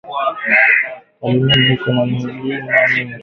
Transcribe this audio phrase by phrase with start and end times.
[1.19, 3.15] Kalemie iko na milima mingi